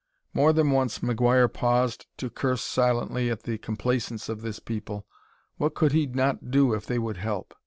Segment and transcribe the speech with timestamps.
[0.33, 5.05] More than once McGuire paused to curse silently at the complaisance of this people.
[5.57, 7.53] What could he not do if they would help.